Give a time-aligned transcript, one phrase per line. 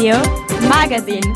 [0.00, 0.18] Radio
[0.66, 1.32] Magazine.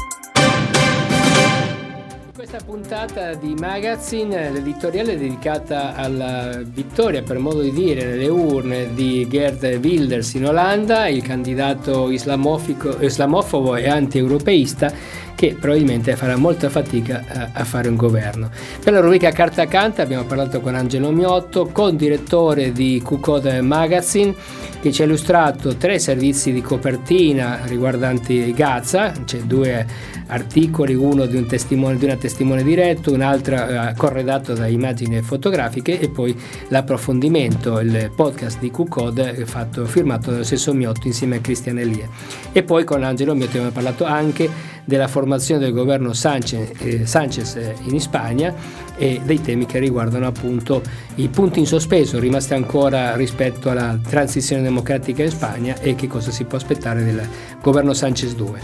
[2.35, 9.29] Questa puntata di Magazine, l'editoriale dedicata alla vittoria, per modo di dire, nelle urne di
[9.29, 14.91] Gerd Wilders in Olanda, il candidato islamofobo e anti-europeista
[15.35, 18.51] che probabilmente farà molta fatica a, a, fare un governo.
[18.83, 24.35] Per la rubrica Carta Canta abbiamo parlato con Angelo Miotto, con-direttore di Q-Code Magazine,
[24.81, 29.87] che ci ha illustrato tre servizi di copertina riguardanti Gaza, c'è due
[30.27, 35.21] articoli, uno di, un testimone, di una testimone diretto, un altro eh, corredato da immagini
[35.23, 36.39] fotografiche e poi
[36.69, 42.09] l'approfondimento, il podcast di Q-Code fatto, firmato dallo stesso Miotto insieme a Cristian Elie.
[42.53, 47.59] E poi con Angelo Miotto abbiamo parlato anche della formazione del governo Sanchez, eh, Sanchez
[47.85, 48.55] in Spagna
[48.97, 50.83] e dei temi che riguardano appunto
[51.17, 56.31] i punti in sospeso rimasti ancora rispetto alla transizione democratica in Spagna e che cosa
[56.31, 57.27] si può aspettare del
[57.61, 58.61] governo Sanchez 2.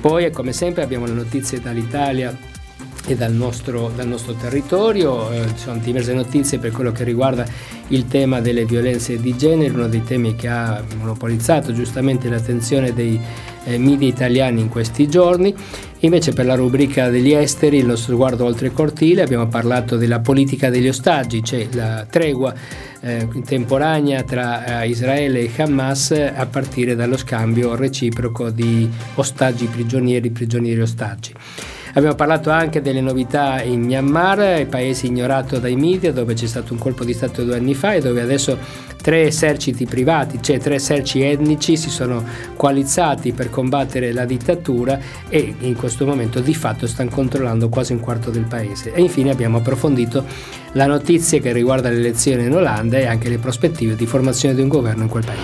[0.00, 2.36] Poi, come sempre, abbiamo le notizie dall'Italia
[3.06, 7.44] e dal nostro, dal nostro territorio, eh, ci sono diverse notizie per quello che riguarda
[7.88, 13.20] il tema delle violenze di genere, uno dei temi che ha monopolizzato giustamente l'attenzione dei
[13.64, 15.54] eh, media italiani in questi giorni.
[16.00, 20.20] Invece per la rubrica degli esteri, il nostro sguardo oltre il cortile, abbiamo parlato della
[20.20, 22.52] politica degli ostaggi, cioè la tregua
[23.00, 30.30] eh, temporanea tra eh, Israele e Hamas a partire dallo scambio reciproco di ostaggi prigionieri,
[30.30, 31.32] prigionieri ostaggi.
[31.94, 36.78] Abbiamo parlato anche delle novità in Myanmar, paese ignorato dai media, dove c'è stato un
[36.78, 38.56] colpo di Stato due anni fa e dove adesso
[39.02, 42.24] tre eserciti privati, cioè tre eserciti etnici, si sono
[42.56, 44.98] coalizzati per combattere la dittatura
[45.28, 48.94] e in questo momento di fatto stanno controllando quasi un quarto del paese.
[48.94, 50.24] E infine abbiamo approfondito
[50.72, 54.62] la notizia che riguarda le elezioni in Olanda e anche le prospettive di formazione di
[54.62, 55.42] un governo in quel paese.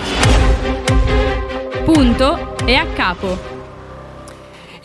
[1.85, 3.58] Punto e a capo.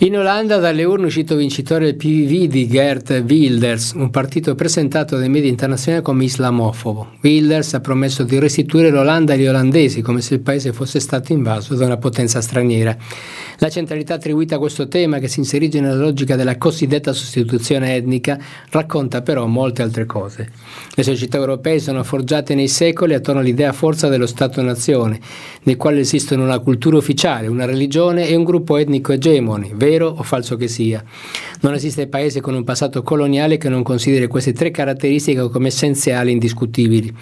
[0.04, 5.18] In Olanda dalle urne è uscito vincitore il PVV di Gert Wilders, un partito presentato
[5.18, 7.12] dai media internazionali come islamofobo.
[7.22, 11.76] Wilders ha promesso di restituire l'Olanda agli olandesi come se il paese fosse stato invaso
[11.76, 12.98] da una potenza straniera.
[13.60, 18.38] La centralità attribuita a questo tema, che si inserisce nella logica della cosiddetta sostituzione etnica,
[18.72, 20.50] racconta però molte altre cose.
[20.96, 25.18] Le società europee sono forgiate nei secoli attorno all'idea forza dello Stato-nazione,
[25.64, 30.24] nel quale esistono una cultura ufficiale, una religione e un gruppo etnico egemone, vero o
[30.24, 31.04] falso che sia.
[31.62, 36.30] Non esiste paese con un passato coloniale che non consideri queste tre caratteristiche come essenziali
[36.30, 37.14] e indiscutibili.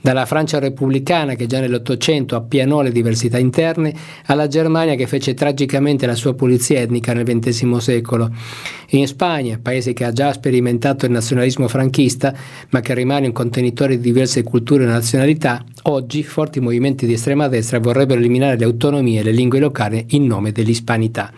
[0.00, 3.94] Dalla Francia repubblicana, che già nell'Ottocento appianò le diversità interne,
[4.26, 8.30] alla Germania che fece tragicamente la sua pulizia etnica nel XX secolo.
[8.90, 12.34] In Spagna, paese che ha già sperimentato il nazionalismo franchista,
[12.70, 17.48] ma che rimane un contenitore di diverse culture e nazionalità, oggi forti movimenti di estrema
[17.48, 21.32] destra vorrebbero eliminare le autonomie e le lingue locali in nome dell'ispanità.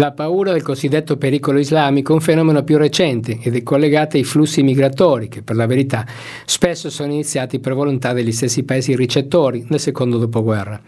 [0.00, 4.24] La paura del cosiddetto pericolo islamico è un fenomeno più recente ed è collegata ai
[4.24, 6.06] flussi migratori che, per la verità,
[6.46, 10.80] spesso sono iniziati per volontà degli stessi paesi ricettori nel secondo dopoguerra.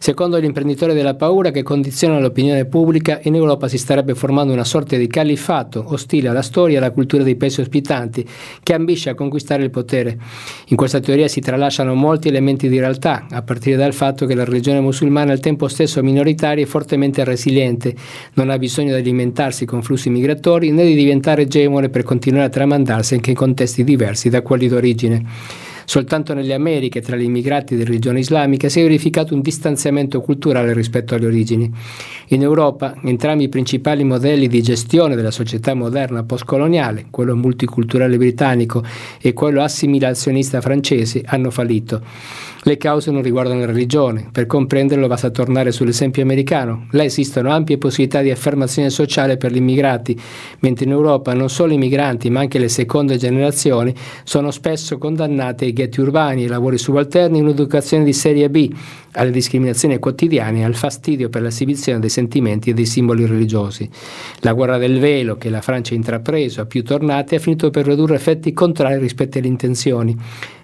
[0.00, 4.64] Secondo gli imprenditori della paura che condizionano l'opinione pubblica, in Europa si starebbe formando una
[4.64, 8.28] sorta di califfato ostile alla storia e alla cultura dei paesi ospitanti
[8.64, 10.18] che ambisce a conquistare il potere.
[10.66, 14.44] In questa teoria si tralasciano molti elementi di realtà, a partire dal fatto che la
[14.44, 17.94] religione musulmana è al tempo stesso minoritaria e fortemente resiliente,
[18.34, 22.46] non ha ha bisogno di alimentarsi con flussi migratori né di diventare egemone per continuare
[22.46, 25.24] a tramandarsi anche in contesti diversi da quelli d'origine.
[25.88, 30.72] Soltanto nelle Americhe, tra gli immigrati di religione islamica, si è verificato un distanziamento culturale
[30.72, 31.72] rispetto alle origini.
[32.28, 38.82] In Europa, entrambi i principali modelli di gestione della società moderna postcoloniale, quello multiculturale britannico
[39.20, 42.02] e quello assimilazionista francese, hanno fallito.
[42.68, 46.88] Le cause non riguardano la religione, per comprenderlo basta tornare sull'esempio americano.
[46.90, 50.18] Là esistono ampie possibilità di affermazione sociale per gli immigrati,
[50.58, 53.94] mentre in Europa non solo i migranti ma anche le seconde generazioni
[54.24, 58.68] sono spesso condannate ai ghetti urbani, ai lavori subalterni, un'educazione di serie B,
[59.12, 63.88] alle discriminazioni quotidiane e al fastidio per l'esibizione dei sentimenti e dei simboli religiosi.
[64.40, 67.84] La guerra del velo che la Francia ha intrapreso a più tornate ha finito per
[67.84, 70.18] produrre effetti contrari rispetto alle intenzioni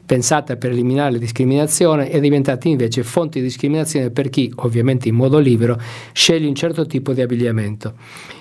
[0.04, 5.14] pensata per eliminare la discriminazione, è diventata invece fonte di discriminazione per chi, ovviamente in
[5.14, 5.78] modo libero,
[6.12, 7.94] sceglie un certo tipo di abbigliamento.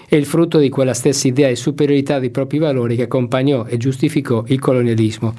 [0.07, 3.77] È il frutto di quella stessa idea di superiorità dei propri valori che accompagnò e
[3.77, 5.33] giustificò il colonialismo.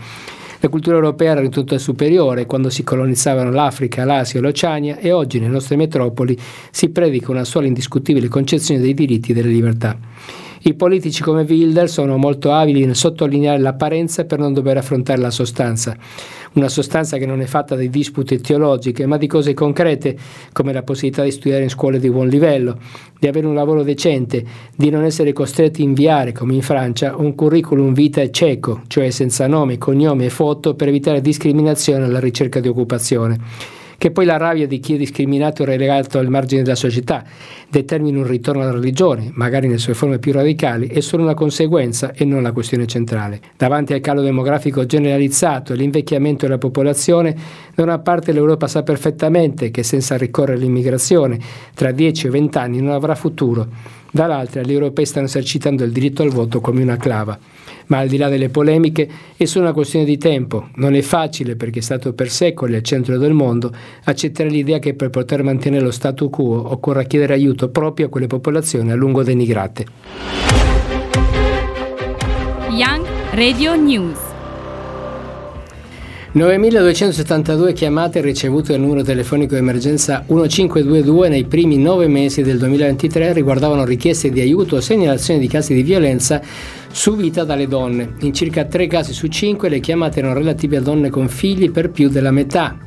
[0.60, 5.40] La cultura europea era ritenuta superiore quando si colonizzavano l'Africa, l'Asia e l'Oceania e oggi
[5.40, 6.38] nelle nostre metropoli
[6.70, 9.98] si predica una sola indiscutibile concezione dei diritti e delle libertà.
[10.64, 15.32] I politici come Wilder sono molto abili nel sottolineare l'apparenza per non dover affrontare la
[15.32, 15.96] sostanza.
[16.52, 20.16] Una sostanza che non è fatta di dispute teologiche, ma di cose concrete,
[20.52, 22.78] come la possibilità di studiare in scuole di buon livello,
[23.18, 24.44] di avere un lavoro decente,
[24.76, 29.48] di non essere costretti a inviare, come in Francia, un curriculum vitae cieco, cioè senza
[29.48, 34.66] nome, cognome e foto, per evitare discriminazione alla ricerca di occupazione che poi la rabbia
[34.66, 37.22] di chi è discriminato e relegato al margine della società
[37.68, 42.10] determini un ritorno alla religione, magari nelle sue forme più radicali, è solo una conseguenza
[42.12, 43.40] e non la questione centrale.
[43.56, 47.36] Davanti al calo demografico generalizzato e all'invecchiamento della popolazione,
[47.76, 51.38] da una parte l'Europa sa perfettamente che senza ricorrere all'immigrazione,
[51.72, 53.68] tra 10 o 20 anni non avrà futuro.
[54.10, 57.38] Dall'altra, gli europei stanno esercitando il diritto al voto come una clava
[57.92, 59.06] ma al di là delle polemiche
[59.36, 60.68] è solo una questione di tempo.
[60.76, 63.70] Non è facile perché è stato per secoli al centro del mondo
[64.04, 68.28] accettare l'idea che per poter mantenere lo statu quo occorra chiedere aiuto proprio a quelle
[68.28, 69.84] popolazioni a lungo denigrate.
[72.70, 74.31] Young Radio News
[76.34, 83.84] 9.272 chiamate ricevute dal numero telefonico emergenza 1522 nei primi nove mesi del 2023 riguardavano
[83.84, 86.40] richieste di aiuto o segnalazioni di casi di violenza
[86.90, 88.14] subita dalle donne.
[88.20, 91.90] In circa tre casi su cinque le chiamate erano relative a donne con figli per
[91.90, 92.78] più della metà.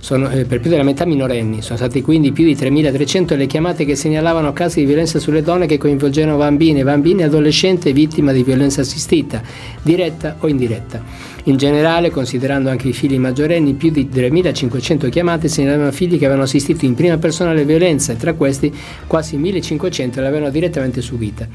[0.00, 1.62] Sono, eh, per più della metà minorenni.
[1.62, 5.66] Sono state quindi più di 3.300 le chiamate che segnalavano casi di violenza sulle donne
[5.66, 9.40] che coinvolgevano bambine, bambini e adolescenti vittime di violenza assistita,
[9.80, 11.38] diretta o indiretta.
[11.44, 16.42] In generale, considerando anche i figli maggiorenni, più di 3.500 chiamate segnalavano figli che avevano
[16.42, 18.70] assistito in prima persona alle violenze e tra questi
[19.06, 21.48] quasi 1.500 le avevano direttamente subite.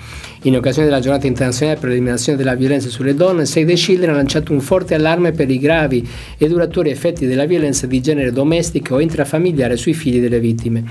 [0.43, 4.15] In occasione della giornata internazionale per l'eliminazione della violenza sulle donne, Save the Children ha
[4.15, 6.07] lanciato un forte allarme per i gravi
[6.38, 10.83] e duratori effetti della violenza di genere domestica o intrafamiliare sui figli delle vittime.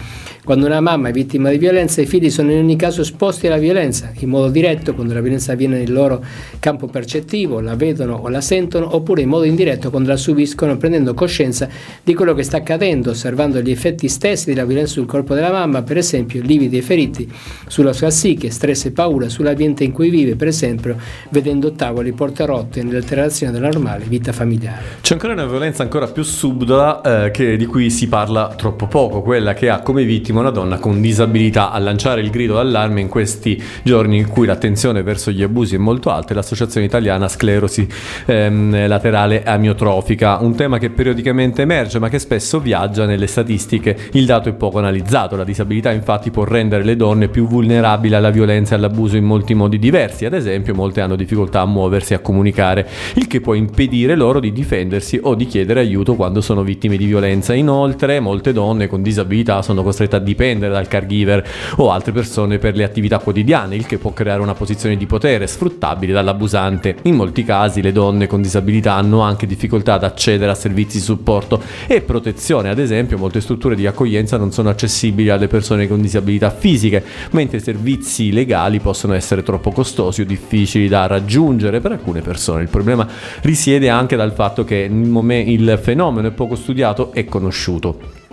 [0.45, 3.57] Quando una mamma è vittima di violenza, i figli sono in ogni caso esposti alla
[3.57, 6.23] violenza, in modo diretto quando la violenza avviene nel loro
[6.61, 11.15] campo percettivo, la vedono o la sentono, oppure in modo indiretto quando la subiscono prendendo
[11.15, 11.69] coscienza
[12.03, 15.83] di quello che sta accadendo, osservando gli effetti stessi della violenza sul corpo della mamma,
[15.83, 17.31] per esempio lividi e feriti,
[17.67, 20.97] sulla sua psiche, stress e paura, sull'ambiente in cui vive, per esempio
[21.31, 24.83] vedendo tavoli porte rotte nell'alterazione della normale vita familiare.
[25.01, 29.55] C'è ancora una violenza ancora più subdola eh, di cui si parla troppo poco, quella
[29.55, 33.63] che ha come vittima una donna con disabilità a lanciare il grido d'allarme in questi
[33.83, 37.87] giorni in cui l'attenzione verso gli abusi è molto alta e l'Associazione Italiana Sclerosi
[38.27, 43.97] ehm, Laterale Amiotrofica, un tema che periodicamente emerge ma che spesso viaggia nelle statistiche.
[44.13, 48.31] Il dato è poco analizzato, la disabilità infatti può rendere le donne più vulnerabili alla
[48.31, 52.17] violenza e all'abuso in molti modi diversi, ad esempio molte hanno difficoltà a muoversi e
[52.17, 56.63] a comunicare, il che può impedire loro di difendersi o di chiedere aiuto quando sono
[56.63, 57.55] vittime di violenza.
[57.55, 62.75] Inoltre molte donne con disabilità sono costrette a dipendere dal caregiver o altre persone per
[62.75, 66.97] le attività quotidiane, il che può creare una posizione di potere sfruttabile dall'abusante.
[67.03, 71.05] In molti casi le donne con disabilità hanno anche difficoltà ad accedere a servizi di
[71.05, 76.01] supporto e protezione, ad esempio molte strutture di accoglienza non sono accessibili alle persone con
[76.01, 81.93] disabilità fisiche, mentre i servizi legali possono essere troppo costosi o difficili da raggiungere per
[81.93, 82.63] alcune persone.
[82.63, 83.07] Il problema
[83.43, 88.24] risiede anche dal fatto che il fenomeno è poco studiato e conosciuto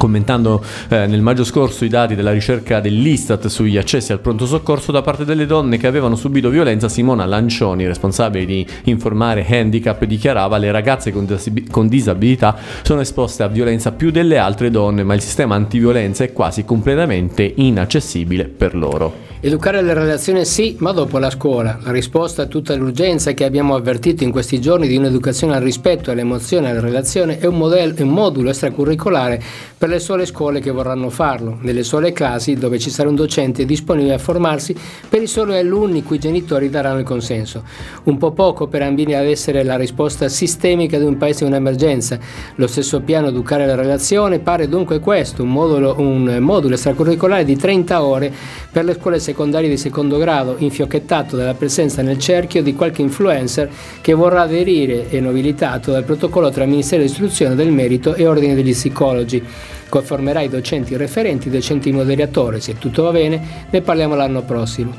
[0.00, 4.92] commentando eh, nel maggio scorso i dati della ricerca dell'Istat sugli accessi al pronto soccorso
[4.92, 10.56] da parte delle donne che avevano subito violenza, Simona Lancioni, responsabile di informare Handicap, dichiarava
[10.56, 15.12] le ragazze con, dis- con disabilità sono esposte a violenza più delle altre donne, ma
[15.12, 19.29] il sistema antiviolenza è quasi completamente inaccessibile per loro.
[19.42, 21.78] Educare alle relazioni sì, ma dopo la scuola.
[21.82, 26.10] La risposta a tutta l'urgenza che abbiamo avvertito in questi giorni di un'educazione al rispetto,
[26.10, 29.42] all'emozione alla relazione è un, modello, un modulo extracurricolare
[29.78, 33.64] per le sole scuole che vorranno farlo, nelle sole classi dove ci sarà un docente
[33.64, 34.76] disponibile a formarsi
[35.08, 37.64] per i soli alunni cui i genitori daranno il consenso.
[38.02, 42.18] Un po' poco per ambire ad essere la risposta sistemica di un paese in un'emergenza.
[42.56, 47.56] Lo stesso piano educare alla relazione pare dunque questo, un modulo, un modulo extracurricolare di
[47.56, 48.30] 30 ore
[48.70, 53.70] per le scuole secondarie di secondo grado, infiocchettato dalla presenza nel cerchio di qualche influencer
[54.00, 58.72] che vorrà aderire e nobilitato dal protocollo tra Ministero dell'Istruzione del Merito e Ordine degli
[58.72, 59.42] Psicologi.
[59.88, 64.92] Conformerà i docenti referenti, i docenti moderatori, se tutto va bene, ne parliamo l'anno prossimo.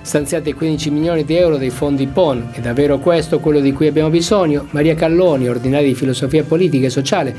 [0.00, 4.08] Stanziate 15 milioni di euro dei fondi PON, è davvero questo quello di cui abbiamo
[4.08, 4.66] bisogno?
[4.70, 7.34] Maria Calloni, ordinaria di filosofia politica e sociale,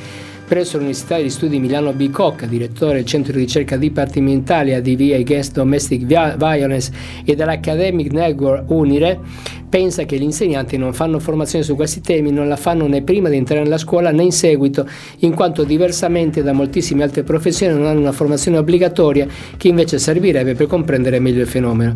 [0.49, 6.01] presso l'Università di Studi Milano Bicocca, direttore del Centro di Ricerca Dipartimentale ADV Against Domestic
[6.05, 6.91] Violence
[7.23, 9.19] e dall'Academic Network Unire,
[9.69, 13.29] pensa che gli insegnanti non fanno formazione su questi temi, non la fanno né prima
[13.29, 14.87] di entrare nella scuola né in seguito,
[15.19, 20.55] in quanto diversamente da moltissime altre professioni non hanno una formazione obbligatoria che invece servirebbe
[20.55, 21.95] per comprendere meglio il fenomeno.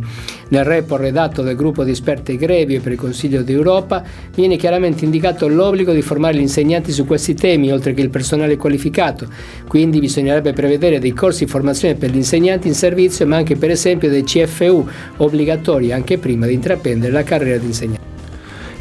[0.49, 4.03] Nel report redatto dal gruppo di esperti Grevio per il Consiglio d'Europa
[4.35, 8.55] viene chiaramente indicato l'obbligo di formare gli insegnanti su questi temi, oltre che il personale
[8.55, 9.27] qualificato.
[9.67, 13.71] Quindi bisognerebbe prevedere dei corsi di formazione per gli insegnanti in servizio, ma anche per
[13.71, 14.87] esempio dei CFU
[15.17, 18.12] obbligatori anche prima di intraprendere la carriera di insegnante.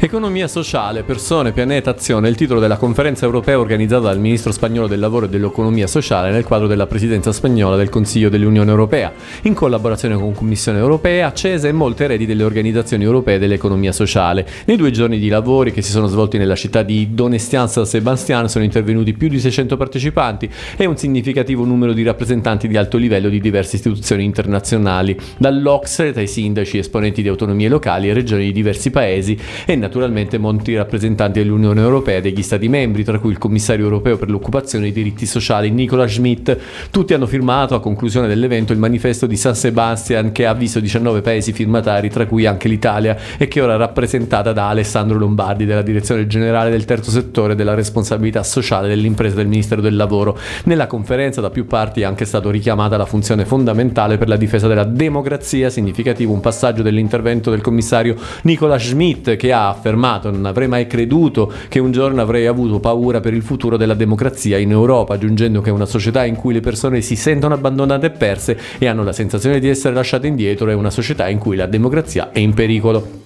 [0.03, 4.85] Economia sociale, persone, pianeta, azione è il titolo della conferenza europea organizzata dal ministro spagnolo
[4.85, 9.53] del lavoro e dell'economia sociale nel quadro della presidenza spagnola del Consiglio dell'Unione Europea, in
[9.53, 14.45] collaborazione con Commissione europea, CESE e molte reti delle organizzazioni europee dell'economia sociale.
[14.65, 18.49] Nei due giorni di lavori che si sono svolti nella città di Donestian San Sebastián
[18.49, 23.29] sono intervenuti più di 600 partecipanti e un significativo numero di rappresentanti di alto livello
[23.29, 28.91] di diverse istituzioni internazionali, dall'Ocse, dai sindaci, esponenti di autonomie locali e regioni di diversi
[28.91, 33.37] paesi e naturalmente naturalmente molti rappresentanti dell'Unione Europea e degli Stati membri, tra cui il
[33.37, 36.57] commissario europeo per l'occupazione e i diritti sociali Nicola Schmidt.
[36.89, 41.21] Tutti hanno firmato a conclusione dell'evento il manifesto di San Sebastian che ha visto 19
[41.21, 45.83] paesi firmatari, tra cui anche l'Italia, e che ora è rappresentata da Alessandro Lombardi della
[45.83, 50.35] Direzione Generale del Terzo Settore della Responsabilità Sociale dell'impresa del Ministero del Lavoro.
[50.63, 54.67] Nella conferenza da più parti è anche stato richiamata la funzione fondamentale per la difesa
[54.67, 60.67] della democrazia, significativo un passaggio dell'intervento del commissario Nicola Schmidt che ha affermato non avrei
[60.67, 65.15] mai creduto che un giorno avrei avuto paura per il futuro della democrazia in Europa,
[65.15, 69.03] aggiungendo che una società in cui le persone si sentono abbandonate e perse e hanno
[69.03, 72.53] la sensazione di essere lasciate indietro è una società in cui la democrazia è in
[72.53, 73.22] pericolo.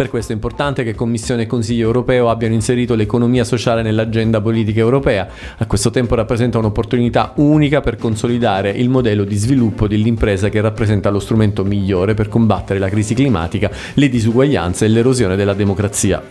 [0.00, 4.80] Per questo è importante che Commissione e Consiglio europeo abbiano inserito l'economia sociale nell'agenda politica
[4.80, 5.28] europea.
[5.58, 11.10] A questo tempo rappresenta un'opportunità unica per consolidare il modello di sviluppo dell'impresa che rappresenta
[11.10, 16.22] lo strumento migliore per combattere la crisi climatica, le disuguaglianze e l'erosione della democrazia.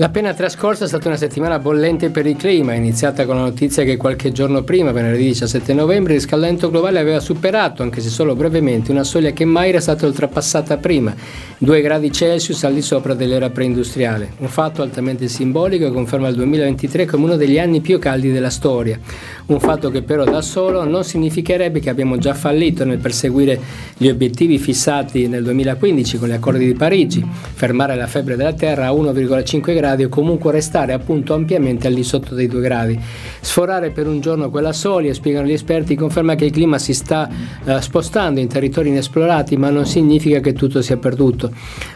[0.00, 3.96] L'appena trascorsa è stata una settimana bollente per il clima, iniziata con la notizia che
[3.96, 8.92] qualche giorno prima, venerdì 17 novembre, il riscaldamento globale aveva superato, anche se solo brevemente,
[8.92, 11.12] una soglia che mai era stata oltrepassata prima,
[11.58, 14.34] 2 gradi Celsius al di sopra dell'era preindustriale.
[14.36, 18.50] Un fatto altamente simbolico che conferma il 2023 come uno degli anni più caldi della
[18.50, 19.00] storia.
[19.46, 23.58] Un fatto che però da solo non significherebbe che abbiamo già fallito nel perseguire
[23.96, 28.86] gli obiettivi fissati nel 2015 con gli accordi di Parigi, fermare la febbre della Terra
[28.86, 32.98] a 1,5 gradi gradi o comunque restare appunto ampiamente al di sotto dei 2 gradi.
[33.40, 37.28] Sforare per un giorno quella soglia, spiegano gli esperti, conferma che il clima si sta
[37.64, 41.50] eh, spostando in territori inesplorati, ma non significa che tutto sia perduto.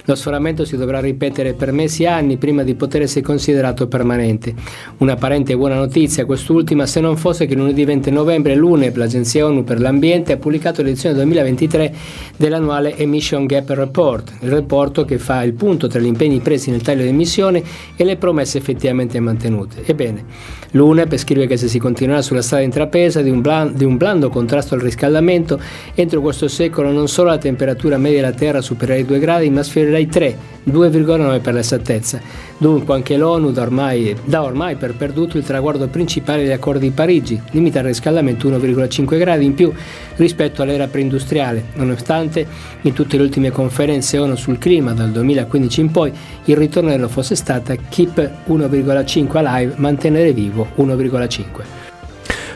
[0.04, 4.54] Lo sforamento si dovrà ripetere per mesi e anni prima di poter essere considerato permanente.
[4.98, 9.80] Un'apparente buona notizia, quest'ultima, se non fosse che lunedì 20 novembre l'UNEP, l'Agenzia ONU per
[9.80, 11.94] l'Ambiente, ha pubblicato l'edizione 2023
[12.36, 16.82] dell'annuale Emission Gap Report, il rapporto che fa il punto tra gli impegni presi nel
[16.82, 17.62] taglio di emissioni
[17.96, 19.82] e le promesse effettivamente mantenute.
[19.84, 20.24] Ebbene,
[20.72, 24.28] l'UNEP scrive che se si continuerà sulla strada intrapresa di un, blando, di un blando
[24.28, 25.60] contrasto al riscaldamento,
[25.94, 29.62] entro questo secolo non solo la temperatura media della Terra supererà i 2 gradi, ma
[29.62, 30.36] sfiorerà i 3,
[30.68, 32.50] 2,9 per l'esattezza.
[32.62, 36.90] Dunque anche l'ONU dà ormai, dà ormai per perduto il traguardo principale degli accordi di
[36.92, 39.72] Parigi, limitare il riscaldamento 1,5 gradi in più
[40.14, 42.46] rispetto all'era preindustriale, nonostante
[42.82, 46.12] in tutte le ultime conferenze ONU sul clima dal 2015 in poi
[46.44, 51.81] il ritornello fosse stata Keep 1,5 alive, mantenere vivo 1,5.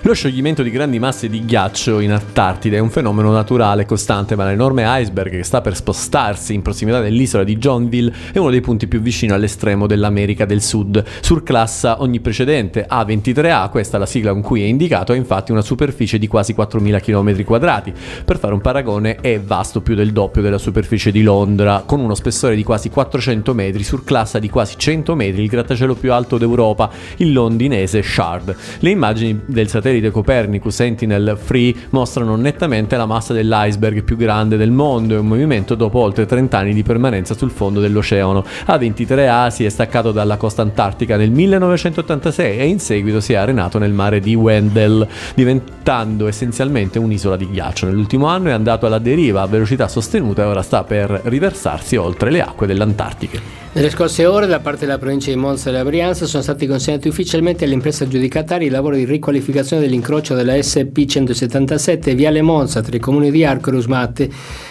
[0.07, 4.45] Lo scioglimento di grandi masse di ghiaccio in Antartide è un fenomeno naturale costante, ma
[4.45, 8.87] l'enorme iceberg che sta per spostarsi in prossimità dell'isola di Johnville è uno dei punti
[8.87, 11.03] più vicino all'estremo dell'America del Sud.
[11.21, 15.61] Surclassa ogni precedente A23A, questa è la sigla con cui è indicato, ha infatti una
[15.61, 17.93] superficie di quasi 4.000 km quadrati.
[18.25, 22.15] Per fare un paragone è vasto più del doppio della superficie di Londra, con uno
[22.15, 26.93] spessore di quasi 400 metri, surclassa di quasi 100 metri, il grattacielo più alto d'Europa,
[27.17, 28.57] il londinese Shard.
[28.79, 34.71] Le immagini del satellite satellite Copernicus Sentinel-3 mostrano nettamente la massa dell'iceberg più grande del
[34.71, 38.45] mondo e un movimento dopo oltre 30 anni di permanenza sul fondo dell'oceano.
[38.67, 43.79] A23A si è staccato dalla costa antartica nel 1986 e in seguito si è arenato
[43.79, 47.87] nel mare di Wendell, diventando essenzialmente un'isola di ghiaccio.
[47.87, 52.31] Nell'ultimo anno è andato alla deriva a velocità sostenuta e ora sta per riversarsi oltre
[52.31, 53.65] le acque dell'Antartiche.
[53.77, 57.09] Nelle scorse ore, da parte della provincia di Monza e della Brianza, sono stati consegnati
[57.09, 63.01] ufficialmente all'impresa aggiudicataria i lavori di riqualificazione dell'incrocio della SP 177 Viale Monza tra i
[63.01, 64.31] comuni di Arcore e Usmate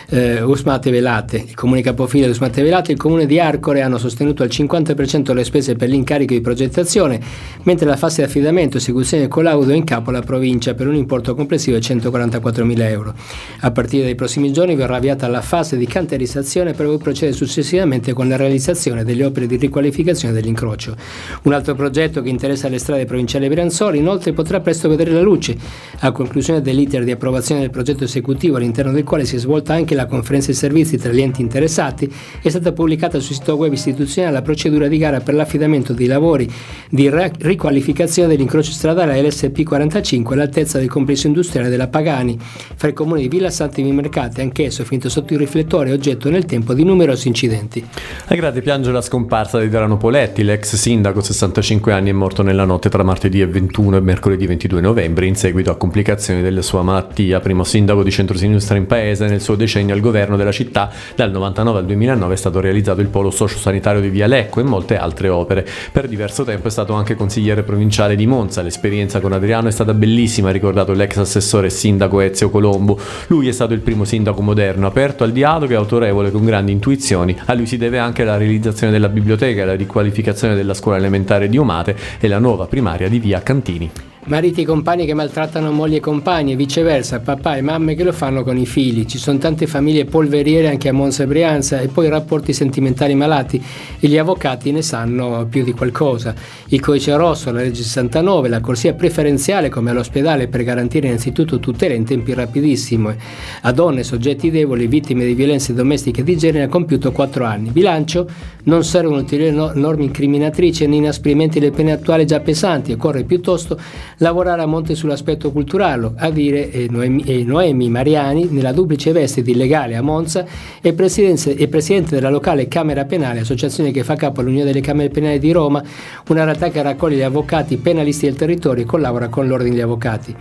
[0.09, 1.37] eh, Usmate Velate.
[1.37, 5.33] Il comune capofila di Usmate Velate e il comune di Arcore hanno sostenuto al 50%
[5.33, 7.19] le spese per l'incarico di progettazione,
[7.63, 10.95] mentre la fase di affidamento, esecuzione e collaudo è in capo alla provincia per un
[10.95, 13.13] importo complessivo di 144.000 euro.
[13.61, 18.13] A partire dai prossimi giorni verrà avviata la fase di canterizzazione per poi procedere successivamente
[18.13, 20.95] con la realizzazione delle opere di riqualificazione dell'incrocio.
[21.43, 25.55] Un altro progetto che interessa le strade provinciali Brianzoli inoltre potrà presto vedere la luce,
[25.99, 29.95] a conclusione dell'iter di approvazione del progetto esecutivo all'interno del quale si è svolta anche
[29.95, 32.11] la conferenza di servizi tra gli enti interessati,
[32.41, 36.51] è stata pubblicata sul sito web istituzionale la procedura di gara per l'affidamento dei lavori
[36.89, 43.21] di riqualificazione dell'incrocio stradale LSP 45 all'altezza del complesso industriale della Pagani fra i comuni
[43.21, 47.27] di Villa Santa e Mercate, anch'esso finito sotto i riflettori oggetto nel tempo di numerosi
[47.27, 47.83] incidenti.
[48.27, 52.65] A Grade piange la scomparsa di Drano Poletti, l'ex sindaco 65 anni è morto nella
[52.65, 57.39] notte tra martedì 21 e mercoledì 22 novembre in seguito a complicazioni della sua malattia,
[57.39, 61.79] primo sindaco di centrosinistra in paese nel suo decennio al governo della città, dal 99
[61.79, 65.67] al 2009 è stato realizzato il polo sociosanitario di Via Lecco e molte altre opere.
[65.91, 69.93] Per diverso tempo è stato anche consigliere provinciale di Monza, l'esperienza con Adriano è stata
[69.93, 72.99] bellissima, ha ricordato l'ex assessore sindaco Ezio Colombo.
[73.27, 77.35] Lui è stato il primo sindaco moderno, aperto al dialogo e autorevole con grandi intuizioni.
[77.45, 81.57] A lui si deve anche la realizzazione della biblioteca, la riqualificazione della scuola elementare di
[81.57, 84.13] Umate e la nuova primaria di Via Cantini.
[84.27, 88.11] Mariti e compagni che maltrattano mogli e compagni e viceversa, papà e mamme che lo
[88.11, 89.05] fanno con i figli.
[89.05, 93.63] Ci sono tante famiglie polveriere anche a Monza e Brianza e poi rapporti sentimentali malati
[93.99, 96.33] e gli avvocati ne sanno più di qualcosa.
[96.69, 101.93] Il codice rosso, la legge 69, la corsia preferenziale come all'ospedale per garantire innanzitutto tutele
[101.93, 103.13] in tempi rapidissimi
[103.61, 107.69] a donne, soggetti deboli, vittime di violenze domestiche di genere ha compiuto 4 anni.
[107.69, 108.27] Bilancio,
[108.63, 113.77] non servono ulteriori norme incriminatrici né inasprimenti delle pene attuali già pesanti, occorre piuttosto
[114.17, 119.41] lavorare a monte sull'aspetto culturale, a dire eh, Noemi, eh, Noemi, Mariani nella duplice veste
[119.41, 120.45] di legale a Monza
[120.81, 125.39] e, e presidente della locale Camera Penale, associazione che fa capo all'Unione delle Camere Penali
[125.39, 125.83] di Roma,
[126.29, 130.35] una realtà che raccoglie gli avvocati penalisti del territorio e collabora con l'Ordine degli Avvocati.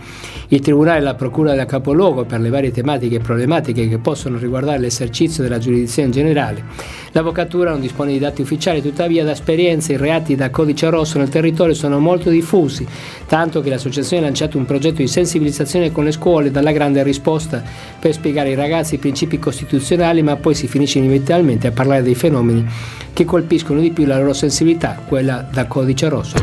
[0.49, 4.37] Il Tribunale e la Procura della Capoluogo per le varie tematiche e problematiche che possono
[4.37, 6.63] riguardare l'esercizio della giurisdizione generale.
[7.11, 11.29] L'avvocatura non dispone di dati ufficiali, tuttavia da esperienze i reati da codice rosso nel
[11.29, 12.85] territorio sono molto diffusi,
[13.25, 17.63] tanto che l'associazione ha lanciato un progetto di sensibilizzazione con le scuole dalla grande risposta
[17.99, 22.15] per spiegare ai ragazzi i principi costituzionali, ma poi si finisce inevitabilmente a parlare dei
[22.15, 22.65] fenomeni
[23.13, 26.35] che colpiscono di più la loro sensibilità, quella da codice rosso.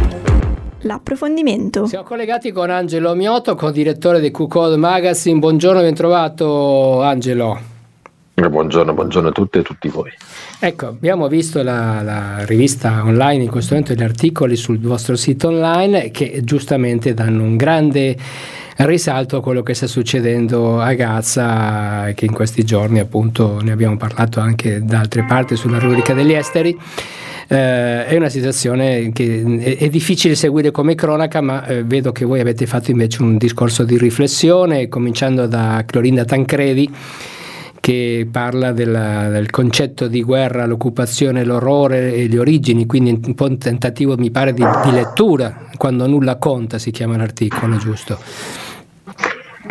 [0.84, 1.86] L'approfondimento.
[1.86, 5.38] Siamo collegati con Angelo Mioto, co-direttore di Q-Code Magazine.
[5.38, 7.70] Buongiorno, ben trovato Angelo.
[8.34, 10.10] Buongiorno, buongiorno a tutte e a tutti voi.
[10.64, 15.48] Ecco, abbiamo visto la, la, rivista online in questo momento, gli articoli sul vostro sito
[15.48, 18.16] online che giustamente danno un grande
[18.76, 23.96] risalto a quello che sta succedendo a Gaza, che in questi giorni appunto ne abbiamo
[23.96, 26.78] parlato anche da altre parti sulla rubrica degli esteri.
[27.48, 32.24] Eh, è una situazione che è, è, difficile seguire come cronaca, ma eh, vedo che
[32.24, 36.88] voi avete fatto invece un discorso di riflessione, cominciando da Clorinda Tancredi
[37.82, 43.46] che parla della, del concetto di guerra, l'occupazione, l'orrore e le origini, quindi un po'
[43.46, 48.20] un tentativo mi pare di, di lettura, quando nulla conta si chiama l'articolo, giusto?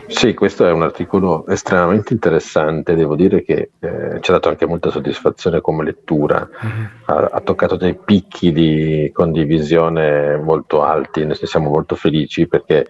[0.08, 4.66] Sì, questo è un articolo estremamente interessante, devo dire che eh, ci ha dato anche
[4.66, 7.14] molta soddisfazione come lettura, uh-huh.
[7.14, 12.88] ha, ha, toccato dei picchi di condivisione molto alti, ne siamo molto felici perché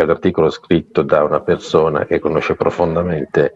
[0.00, 3.54] è un articolo scritto da una persona che conosce profondamente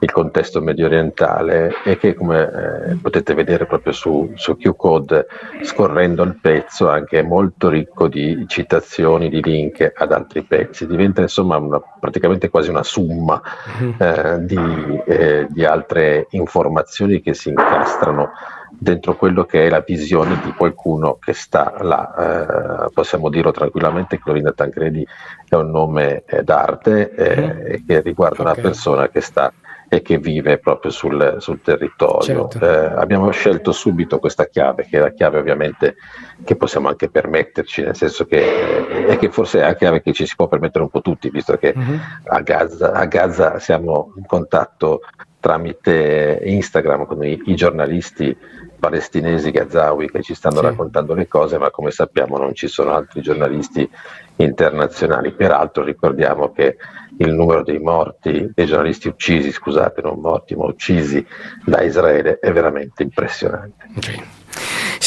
[0.00, 5.26] il contesto medio orientale e che come eh, potete vedere proprio su, su Q-Code
[5.62, 11.56] scorrendo il pezzo anche molto ricco di citazioni, di link ad altri pezzi, diventa insomma
[11.56, 13.40] una, praticamente quasi una somma
[13.80, 13.92] mm-hmm.
[13.98, 18.30] eh, di, eh, di altre informazioni che si incastrano
[18.70, 22.86] dentro quello che è la visione di qualcuno che sta là.
[22.86, 25.06] Eh, possiamo dirlo tranquillamente, Clorinda Tancredi
[25.48, 27.86] è un nome eh, d'arte eh, mm.
[27.86, 28.52] che riguarda okay.
[28.52, 29.52] una persona che sta
[29.88, 32.48] e che vive proprio sul, sul territorio.
[32.48, 32.58] Certo.
[32.58, 35.96] Eh, abbiamo scelto subito questa chiave, che è la chiave ovviamente
[36.44, 40.26] che possiamo anche permetterci, nel senso che, eh, che forse è la chiave che ci
[40.26, 41.98] si può permettere un po' tutti, visto che mm-hmm.
[42.24, 45.00] a, Gaza, a Gaza siamo in contatto
[45.46, 48.36] tramite Instagram con i, i giornalisti
[48.80, 50.62] palestinesi gazawi che ci stanno sì.
[50.62, 53.88] raccontando le cose, ma come sappiamo non ci sono altri giornalisti
[54.36, 55.32] internazionali.
[55.32, 56.78] Peraltro ricordiamo che
[57.18, 61.24] il numero dei morti, dei giornalisti uccisi, scusate, non morti, ma uccisi
[61.64, 63.86] da Israele è veramente impressionante.
[63.96, 64.45] Okay.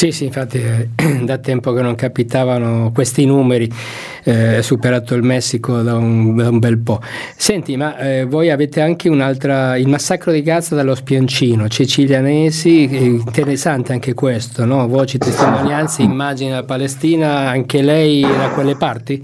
[0.00, 0.88] Sì, sì, infatti eh,
[1.24, 3.70] da tempo che non capitavano questi numeri,
[4.24, 7.02] eh, superato il Messico da un, da un bel po'.
[7.36, 13.92] Senti, ma eh, voi avete anche un'altra, il massacro di Gaza dallo Spiancino, Cecilianesi, interessante
[13.92, 14.88] anche questo, no?
[14.88, 19.22] voci, testimonianze, immagini della Palestina, anche lei da quelle parti?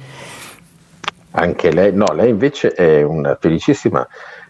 [1.31, 4.07] Anche lei, no, lei invece è una felicissima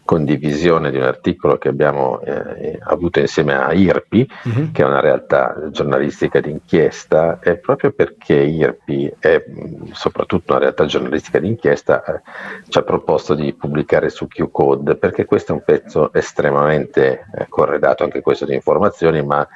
[0.07, 4.73] condivisione di un articolo che abbiamo eh, avuto insieme a IRPI, uh-huh.
[4.73, 9.45] che è una realtà giornalistica d'inchiesta, e proprio perché IRPI è
[9.92, 12.21] soprattutto una realtà giornalistica d'inchiesta, eh,
[12.69, 18.05] ci ha proposto di pubblicare su Q-Code, perché questo è un pezzo estremamente eh, corredato,
[18.05, 19.47] anche questo di informazioni, ma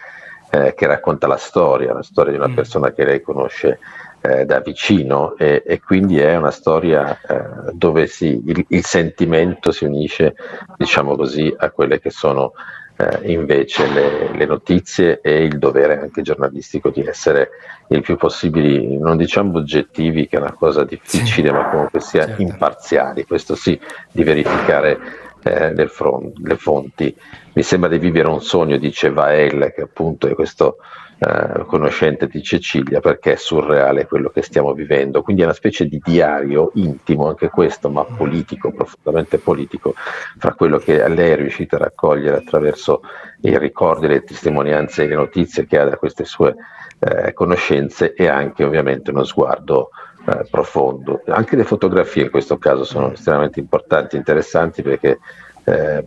[0.51, 2.55] eh, che racconta la storia, la storia di una mm.
[2.55, 3.79] persona che lei conosce
[4.21, 9.73] eh, da vicino e, e, quindi è una storia eh, dove si, il, il, sentimento
[9.73, 10.35] si unisce,
[10.77, 12.53] diciamo così, a quelle che sono
[12.97, 17.51] eh, invece le, le, notizie e il dovere anche giornalistico di essere
[17.89, 21.55] il più possibile, non diciamo oggettivi, che è una cosa difficile, sì.
[21.55, 22.43] ma comunque sia certo.
[22.43, 23.79] imparziali, questo sì,
[24.13, 24.99] di verificare
[25.43, 27.15] eh, le, front, le fonti.
[27.53, 30.77] Mi sembra di vivere un sogno, dice Vael, che appunto è questo
[31.19, 35.23] eh, conoscente di Cecilia, perché è surreale quello che stiamo vivendo.
[35.23, 39.95] Quindi è una specie di diario intimo, anche questo, ma politico, profondamente politico,
[40.39, 43.03] fra quello che lei è riuscita a raccogliere attraverso
[43.43, 46.55] i ricordi, le testimonianze e le notizie che ha da queste sue
[46.99, 49.91] eh, conoscenze e anche ovviamente uno sguardo
[50.31, 51.23] eh, profondo.
[51.27, 55.19] Anche le fotografie in questo caso sono estremamente importanti, interessanti perché
[55.65, 56.05] eh,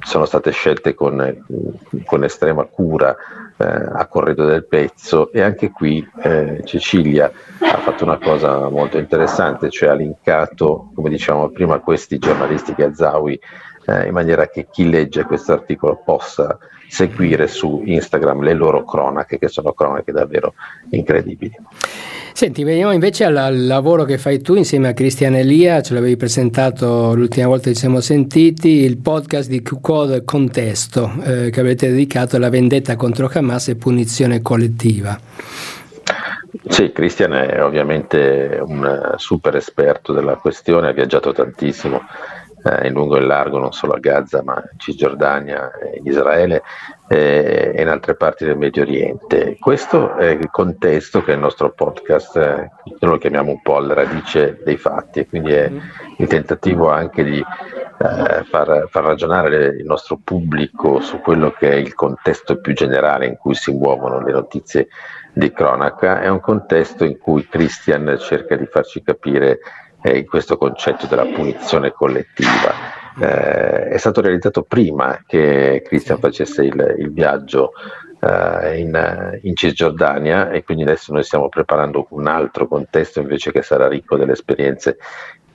[0.00, 1.44] sono state scelte con,
[2.04, 3.14] con estrema cura
[3.56, 8.98] eh, a corredo del pezzo e anche qui eh, Cecilia ha fatto una cosa molto
[8.98, 13.38] interessante, cioè ha linkato, come dicevamo prima, questi giornalisti Gazzawi
[13.86, 19.38] eh, in maniera che chi legge questo articolo possa seguire su Instagram le loro cronache,
[19.38, 20.54] che sono cronache davvero
[20.90, 21.54] incredibili.
[22.36, 27.14] Senti, veniamo invece al, lavoro che fai tu insieme a Cristian Elia, ce l'avevi presentato
[27.14, 32.36] l'ultima volta che ci siamo sentiti, il podcast di Q-Code Contesto eh, che avete dedicato
[32.36, 35.18] alla vendetta contro Hamas e punizione collettiva.
[36.68, 42.02] Sì, Cristian è ovviamente un super esperto della questione, ha viaggiato tantissimo
[42.66, 46.62] eh, in lungo e in largo, non solo a Gaza, ma in Cisgiordania, in Israele
[47.08, 49.56] eh, e in altre parti del Medio Oriente.
[49.60, 53.94] Questo è il contesto che il nostro podcast, eh, noi lo chiamiamo un po' alla
[53.94, 55.70] radice dei fatti, e quindi è
[56.18, 61.74] il tentativo anche di eh, far, far, ragionare il nostro pubblico su quello che è
[61.74, 64.88] il contesto più generale in cui si muovono le notizie
[65.32, 66.20] di cronaca.
[66.20, 69.60] È un contesto in cui Christian cerca di farci capire
[70.06, 72.94] eh, questo concetto della punizione collettiva.
[73.18, 77.72] Eh, è stato realizzato prima che Christian facesse il, il viaggio
[78.20, 83.62] eh, in, in, Cisgiordania e quindi adesso noi stiamo preparando un altro contesto invece che
[83.62, 84.98] sarà ricco delle esperienze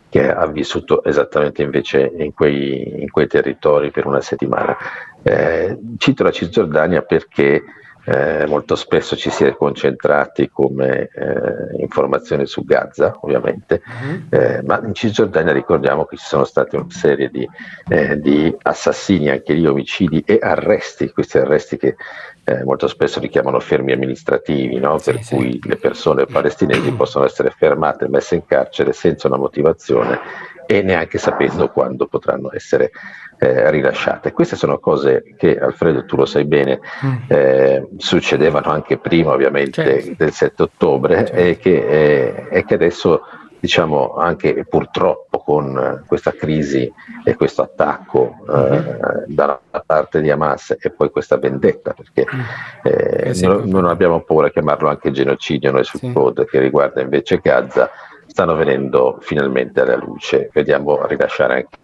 [0.09, 4.75] che ha vissuto esattamente invece in quei, in quei territori per una settimana.
[5.23, 7.63] Eh, cito la Cisgiordania perché
[8.03, 14.23] eh, molto spesso ci si è concentrati come eh, informazione su Gaza, ovviamente, uh-huh.
[14.29, 17.47] eh, ma in Cisgiordania ricordiamo che ci sono state una serie di,
[17.89, 21.95] eh, di assassini, anche lì omicidi e arresti, questi arresti che
[22.43, 24.97] eh, molto spesso li chiamano fermi amministrativi, no?
[24.97, 25.35] sì, per sì.
[25.35, 30.19] cui le persone palestinesi possono essere fermate e messe in carcere senza una motivazione
[30.65, 32.91] e neanche sapendo quando potranno essere
[33.37, 34.31] eh, rilasciate.
[34.33, 37.15] Queste sono cose che Alfredo tu lo sai bene, mm.
[37.27, 40.13] eh, succedevano anche prima ovviamente certo.
[40.15, 41.35] del 7 ottobre certo.
[41.35, 43.21] e, che, eh, e, che, adesso
[43.59, 46.91] diciamo anche purtroppo con questa crisi
[47.23, 48.95] e questo attacco mm-hmm.
[49.27, 52.39] dalla parte di Hamas e poi questa vendetta perché mm.
[52.83, 56.11] eh, eh, non, non, abbiamo paura a chiamarlo anche genocidio noi sul sì.
[56.11, 57.89] code che riguarda invece Gaza
[58.31, 61.79] stanno venendo finalmente alla luce vediamo rilasciare anche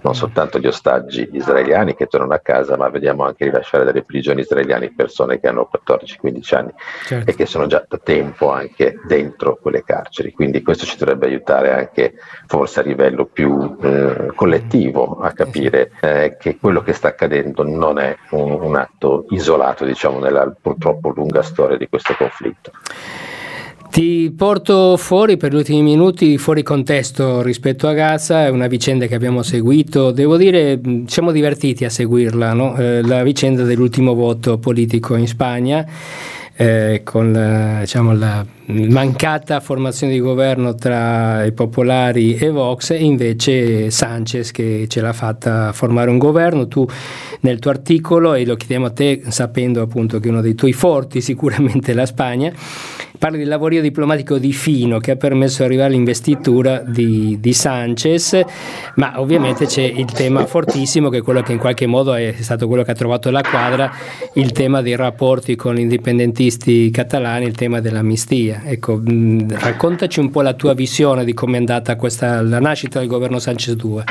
[0.00, 4.40] non soltanto gli ostaggi israeliani che tornano a casa, ma vediamo anche rilasciare dalle prigioni
[4.40, 6.72] israeliane persone che hanno 14-15 anni
[7.04, 7.30] certo.
[7.30, 10.32] e che sono già da tempo anche dentro quelle carceri.
[10.32, 12.14] Quindi questo ci dovrebbe aiutare anche
[12.46, 17.98] forse a livello più eh, collettivo a capire eh, che quello che sta accadendo non
[17.98, 22.72] è un, un atto isolato, diciamo, nella purtroppo lunga storia di questo conflitto.
[23.94, 29.06] Ti porto fuori per gli ultimi minuti, fuori contesto rispetto a Gaza, è una vicenda
[29.06, 32.76] che abbiamo seguito, devo dire siamo divertiti a seguirla, no?
[32.76, 35.86] eh, la vicenda dell'ultimo voto politico in Spagna,
[36.56, 43.04] eh, con la, diciamo, la mancata formazione di governo tra i popolari e Vox e
[43.04, 46.66] invece Sanchez che ce l'ha fatta formare un governo.
[46.66, 46.86] Tu
[47.40, 51.20] nel tuo articolo, e lo chiediamo a te sapendo appunto che uno dei tuoi forti
[51.22, 52.52] sicuramente è la Spagna,
[53.18, 58.40] parli del lavorio diplomatico di Fino che ha permesso di arrivare all'investitura di, di, Sanchez,
[58.96, 62.66] ma ovviamente c'è il tema fortissimo che è quello che in qualche modo è stato
[62.66, 63.90] quello che ha trovato la quadra,
[64.34, 68.53] il tema dei rapporti con gli indipendentisti catalani, il tema dell'amnistia.
[68.64, 72.98] Ecco, mh, raccontaci un po' la tua visione di come è andata questa, la nascita
[72.98, 74.04] del governo Sanchez 2.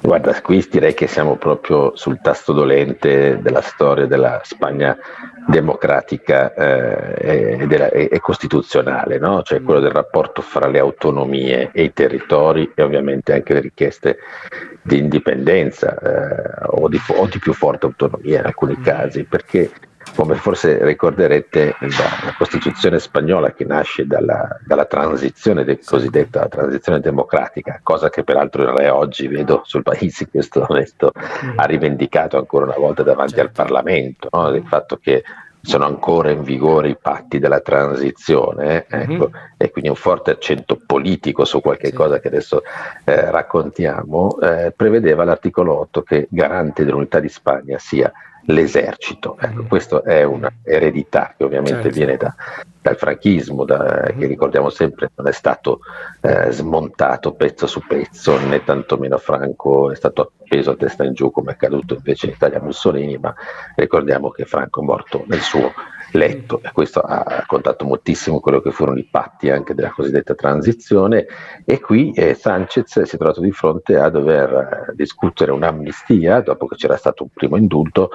[0.00, 4.96] Guarda, qui direi che siamo proprio sul tasto dolente della storia della Spagna
[5.48, 9.42] democratica eh, e, della, e, e, costituzionale, no?
[9.42, 14.18] cioè quello del rapporto fra le autonomie e i territori e ovviamente anche le richieste
[14.82, 18.82] di indipendenza eh, o, di, o, di, più forte autonomia in alcuni mm.
[18.82, 19.70] casi, perché
[20.18, 27.78] come forse ricorderete, la Costituzione spagnola che nasce dalla, dalla transizione de, cosiddetta transizione democratica,
[27.84, 31.12] cosa che peraltro re oggi vedo sul paese in questo momento
[31.54, 33.60] ha rivendicato ancora una volta davanti certo.
[33.60, 34.48] al Parlamento, no?
[34.48, 35.22] il fatto che
[35.60, 39.44] sono ancora in vigore i patti della transizione eh, ecco, mm-hmm.
[39.56, 41.94] e quindi un forte accento politico su qualche sì.
[41.94, 42.62] cosa che adesso
[43.04, 48.12] eh, raccontiamo, eh, prevedeva l'articolo 8 che garante dell'unità di Spagna sia
[48.48, 49.36] l'esercito.
[49.38, 51.96] Ecco, questa è un'eredità che ovviamente certo.
[51.96, 52.34] viene da,
[52.80, 54.28] dal franchismo, da, che mm.
[54.28, 55.80] ricordiamo sempre non è stato
[56.20, 61.30] eh, smontato pezzo su pezzo, né tantomeno Franco è stato appeso a testa in giù
[61.30, 63.34] come è accaduto invece in Italia Mussolini, ma
[63.74, 65.72] ricordiamo che Franco è morto nel suo
[66.12, 66.60] letto.
[66.62, 71.26] E questo ha raccontato moltissimo quello che furono i patti anche della cosiddetta transizione.
[71.64, 76.66] E qui eh, Sanchez si è trovato di fronte a dover eh, discutere un'amnistia dopo
[76.66, 78.10] che c'era stato un primo indulto,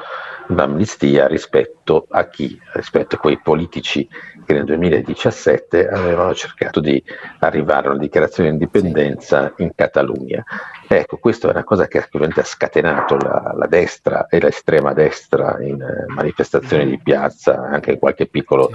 [0.48, 2.60] un'amnistia rispetto a chi?
[2.74, 4.08] Rispetto a quei politici
[4.44, 7.02] che nel 2017 avevano cercato di
[7.40, 10.44] arrivare a una dichiarazione di indipendenza in Catalogna.
[10.88, 15.82] Ecco, questa è una cosa che ha scatenato la, la destra e l'estrema destra in
[15.82, 18.70] eh, manifestazioni di piazza, anche in qualche piccolo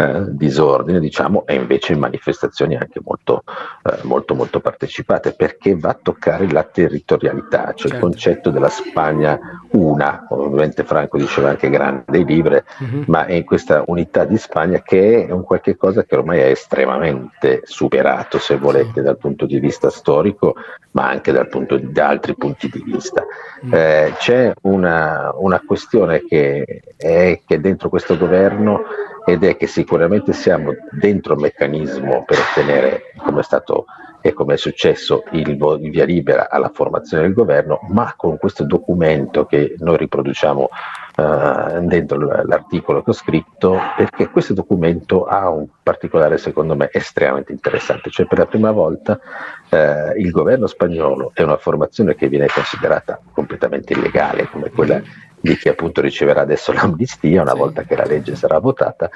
[0.00, 3.42] eh, disordine, diciamo, e invece in manifestazioni anche molto,
[3.82, 7.94] eh, molto, molto partecipate, perché va a toccare la territorialità, cioè certo.
[7.94, 9.36] il concetto della Spagna
[9.72, 13.04] una, ovviamente Franco diceva anche grande e libre, uh-huh.
[13.06, 16.46] ma è in questa unità di Spagna che è un qualche cosa che ormai è
[16.46, 20.54] estremamente superato, se volete, dal punto di vista storico,
[20.92, 23.24] ma anche dal punto di, da altri punti di vista.
[23.62, 23.74] Uh-huh.
[23.74, 28.82] Eh, c'è una, una questione che è che dentro questo governo
[29.28, 33.84] ed è che sicuramente siamo dentro il meccanismo per ottenere, come è stato
[34.22, 35.56] e come è successo il,
[35.90, 40.62] via libera alla formazione del governo, ma con questo documento che noi riproduciamo
[41.16, 47.52] uh, dentro l'articolo che ho scritto, perché questo documento ha un particolare, secondo me, estremamente
[47.52, 49.20] interessante, cioè per la prima volta
[49.68, 55.00] uh, il governo spagnolo è una formazione che viene considerata completamente illegale, come quella
[55.40, 59.08] di chi appunto riceverà adesso l'amnistia una volta che la legge sarà votata,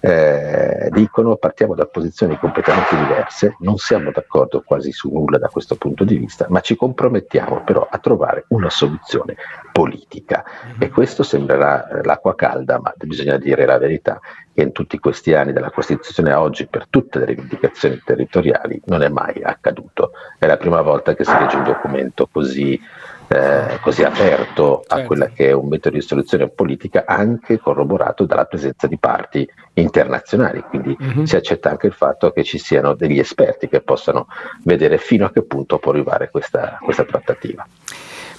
[0.00, 5.76] eh, dicono partiamo da posizioni completamente diverse, non siamo d'accordo quasi su nulla da questo
[5.76, 9.36] punto di vista, ma ci compromettiamo però a trovare una soluzione
[9.72, 10.44] politica
[10.78, 10.92] e mhm.
[10.92, 14.20] questo sembrerà eh, l'acqua calda, ma bisogna dire la verità
[14.54, 19.02] che in tutti questi anni dalla Costituzione a oggi per tutte le rivendicazioni territoriali non
[19.02, 20.12] è mai accaduto.
[20.38, 22.80] È la prima volta che si legge un documento così
[23.28, 24.94] eh, così aperto certo.
[24.94, 29.48] a quella che è un metodo di soluzione politica anche corroborato dalla presenza di parti
[29.74, 31.24] internazionali, quindi uh-huh.
[31.24, 34.28] si accetta anche il fatto che ci siano degli esperti che possano
[34.64, 37.66] vedere fino a che punto può arrivare questa, questa trattativa.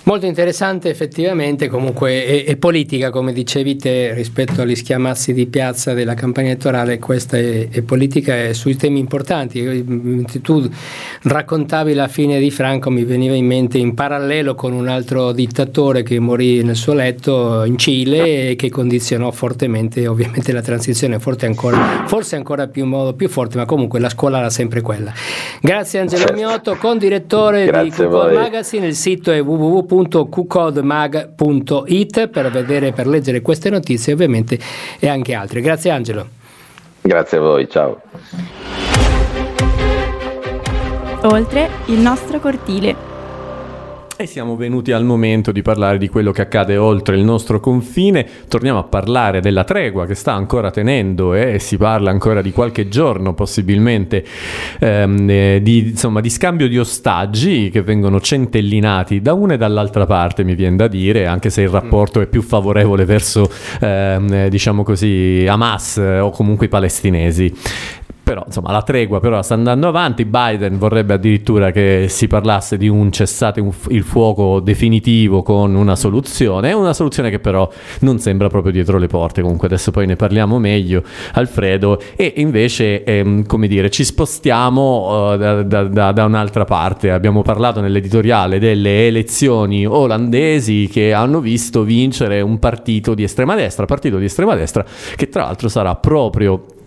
[0.03, 5.93] Molto interessante effettivamente, comunque è, è, politica come dicevi te rispetto agli schiamazzi di piazza
[5.93, 9.85] della campagna elettorale, questa è, è politica e sui temi importanti.
[10.41, 10.67] Tu
[11.23, 16.01] raccontavi la fine di Franco, mi veniva in mente in parallelo con un altro dittatore
[16.01, 21.45] che morì nel suo letto in Cile e che condizionò fortemente ovviamente la transizione, forse
[21.45, 25.11] ancora, forse ancora più in modo più forte, ma comunque la scuola era sempre quella.
[25.61, 32.51] Grazie Angelo Miotto, con direttore Grazie di Google Magazine, il sito è www www.qcodemag.it per
[32.51, 34.59] vedere, per leggere queste notizie ovviamente
[34.99, 35.61] e anche altre.
[35.61, 36.27] Grazie Angelo.
[37.01, 38.01] Grazie a voi, ciao.
[41.23, 43.18] Oltre il nostro cortile.
[44.21, 48.27] E siamo venuti al momento di parlare di quello che accade oltre il nostro confine.
[48.49, 52.89] Torniamo a parlare della tregua che sta ancora tenendo e si parla ancora di qualche
[52.89, 54.25] giorno possibilmente
[54.77, 60.05] ehm, eh, di, insomma, di scambio di ostaggi che vengono centellinati da una e dall'altra
[60.05, 64.49] parte, mi viene da dire, anche se il rapporto è più favorevole verso, ehm, eh,
[64.49, 67.55] diciamo così, Hamas eh, o comunque i palestinesi
[68.29, 70.23] però insomma la tregua però sta andando avanti.
[70.23, 76.71] Biden vorrebbe addirittura che si parlasse di un cessate il fuoco definitivo con una soluzione.
[76.73, 77.67] Una soluzione che però
[78.01, 79.41] non sembra proprio dietro le porte.
[79.41, 81.01] Comunque adesso poi ne parliamo meglio
[81.33, 81.99] Alfredo.
[82.15, 87.09] E invece ehm, come dire ci spostiamo da, da, da, da un'altra parte.
[87.09, 93.85] Abbiamo parlato nell'editoriale delle elezioni olandesi che hanno visto vincere un partito di estrema destra
[93.85, 96.77] partito di estrema destra che tra l'altro sarà proprio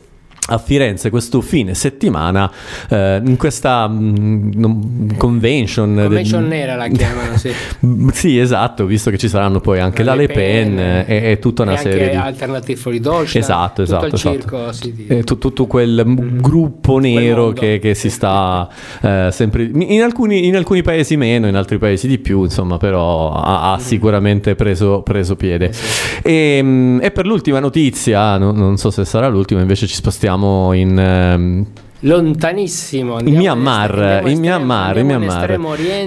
[0.44, 2.50] a Firenze questo fine settimana
[2.88, 6.48] eh, in questa mh, mm, convention convention del...
[6.48, 7.52] nera la chiamano sì.
[8.12, 11.62] sì esatto visto che ci saranno poi anche la, Le Pen, Pen e, e, tutta
[11.62, 14.34] una serie di Alternative for Deutschland esatto esatto, tutto, esatto.
[14.34, 15.06] Circo, sì, di...
[15.18, 16.40] tutto, tutto, quel mm.
[16.40, 18.68] gruppo nero che, che, si sta
[19.00, 23.32] eh, sempre in alcuni, in alcuni, paesi meno in altri paesi di più insomma però
[23.32, 23.80] ha, ha mm.
[23.80, 26.18] sicuramente preso, preso piede eh, sì.
[26.24, 30.30] e, mm, e, per l'ultima notizia no, non so se sarà l'ultima invece ci spostiamo
[30.32, 30.98] siamo in...
[30.98, 31.66] Ehm,
[32.04, 33.20] lontanissimo.
[33.20, 35.50] In Myanmar, in Myanmar, in Myanmar.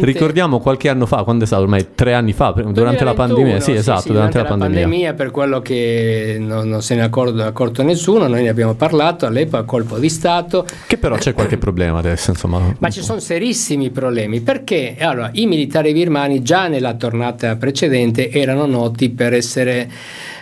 [0.01, 3.59] Ricordiamo qualche anno fa, quando è stato ormai tre anni fa, durante 2021, la pandemia.
[3.61, 4.81] Sì, esatto, sì, durante, durante, la, pandemia.
[4.81, 5.13] pandemia.
[5.13, 9.25] Per quello che non, non se ne è accorto, accorto, nessuno, noi ne abbiamo parlato
[9.25, 10.65] all'epoca, colpo di Stato.
[10.85, 12.75] Che però c'è qualche problema adesso, insomma.
[12.77, 18.65] Ma ci sono serissimi problemi perché allora, i militari birmani già nella tornata precedente erano
[18.65, 19.89] noti per essere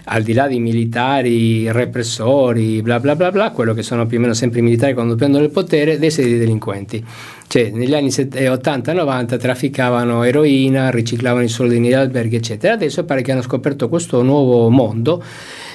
[0.06, 4.22] al di là di militari, repressori, bla bla bla bla, quello che sono più o
[4.22, 7.04] meno sempre i militari quando prendono il potere, dei seri delinquenti.
[7.48, 12.74] Cioè, negli anni 80-90 trafficavano eroina, riciclavano i soldi negli alberghi, eccetera.
[12.74, 15.24] Adesso pare che hanno scoperto questo nuovo mondo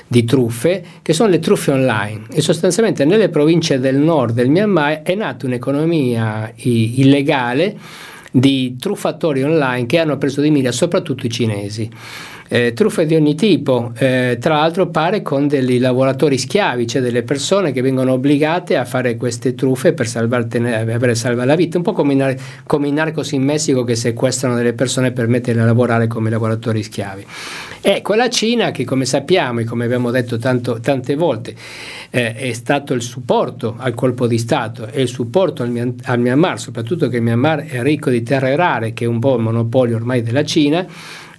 [0.06, 2.22] di truffe, che sono le truffe online.
[2.32, 7.76] E sostanzialmente nelle province del nord del Myanmar è nata un'economia illegale
[8.30, 11.88] di truffatori online che hanno preso di mira soprattutto i cinesi
[12.48, 17.22] eh, truffe di ogni tipo, eh, tra l'altro pare con dei lavoratori schiavi, cioè delle
[17.22, 20.46] persone che vengono obbligate a fare queste truffe per salvare
[21.44, 25.12] la vita, un po' come, in, come i narcos in Messico che sequestrano delle persone
[25.12, 27.26] per metterle a lavorare come lavoratori schiavi.
[27.80, 31.54] E quella Cina che come sappiamo e come abbiamo detto tanto, tante volte
[32.10, 36.58] eh, è stato il supporto al colpo di Stato e il supporto al, al Myanmar,
[36.58, 39.96] soprattutto che il Myanmar è ricco di terre rare, che è un po' il monopolio
[39.96, 40.84] ormai della Cina,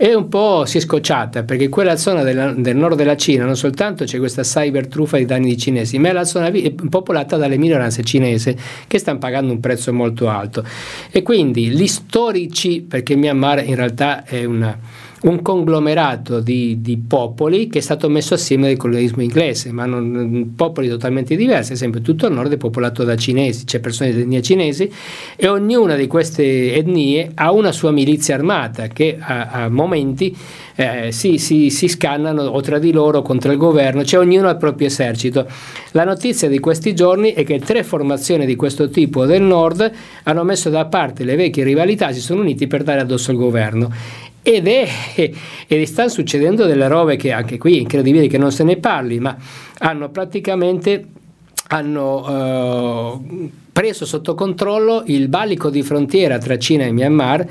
[0.01, 3.57] e un po' si è scocciata perché quella zona della, del nord della Cina non
[3.57, 6.49] soltanto c'è questa cyber truffa di danni di cinesi, ma è la zona
[6.89, 8.55] popolata dalle minoranze cinesi
[8.87, 10.63] che stanno pagando un prezzo molto alto.
[11.11, 14.79] E quindi gli storici, perché Myanmar in realtà è una
[15.21, 20.53] un conglomerato di, di, popoli che è stato messo assieme dal colonialismo inglese, ma non,
[20.55, 24.21] popoli totalmente diversi, ad esempio tutto il nord è popolato da cinesi, c'è persone di
[24.21, 24.89] etnia cinesi
[25.35, 30.35] e ognuna di queste etnie ha una sua milizia armata che a, a momenti
[30.75, 34.51] eh, si, si, si, scannano o tra di loro contro il governo, cioè ognuno ha
[34.51, 35.45] il proprio esercito.
[35.91, 39.91] La notizia di questi giorni è che tre formazioni di questo tipo del nord
[40.23, 43.91] hanno messo da parte le vecchie rivalità, si sono uniti per dare addosso al governo
[44.41, 44.87] ed, è,
[45.67, 49.19] ed stanno succedendo delle robe che anche qui è incredibile che non se ne parli,
[49.19, 49.35] ma
[49.79, 51.05] hanno praticamente
[51.71, 57.47] hanno uh, preso sotto controllo il valico di frontiera tra Cina e Myanmar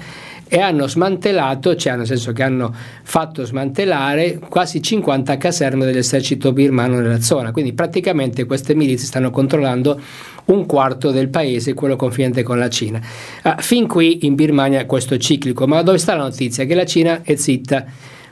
[0.49, 7.01] e hanno smantellato, cioè nel senso che hanno fatto smantellare quasi 50 caserme dell'esercito birmano
[7.01, 10.01] nella zona, quindi praticamente queste milizie stanno controllando
[10.47, 13.01] un quarto del paese, quello confinante con la Cina.
[13.43, 16.65] Ah, fin qui in Birmania questo ciclico, ma dove sta la notizia?
[16.65, 17.85] Che la Cina è zitta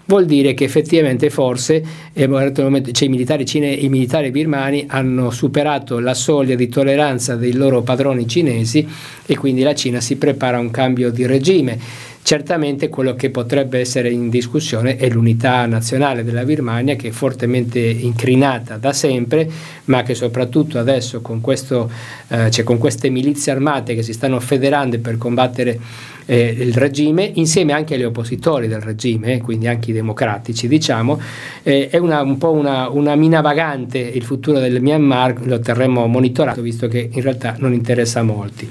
[0.07, 5.99] vuol dire che effettivamente forse eh, cioè, i, militari cine, i militari birmani hanno superato
[5.99, 8.87] la soglia di tolleranza dei loro padroni cinesi
[9.25, 11.79] e quindi la Cina si prepara a un cambio di regime.
[12.27, 17.79] Certamente quello che potrebbe essere in discussione è l'unità nazionale della Birmania che è fortemente
[17.79, 19.49] incrinata da sempre,
[19.85, 21.89] ma che soprattutto adesso con, questo,
[22.27, 25.79] eh, cioè con queste milizie armate che si stanno federando per combattere
[26.27, 31.19] eh, il regime, insieme anche agli oppositori del regime, eh, quindi anche i democratici, diciamo,
[31.63, 36.07] eh, è una, un po' una, una, mina vagante il futuro del Myanmar, lo terremo
[36.07, 38.69] monitorato visto che in realtà non interessa a molti.